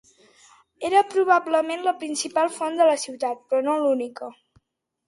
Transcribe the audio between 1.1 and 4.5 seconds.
probablement la principal font de la ciutat, però no l'única.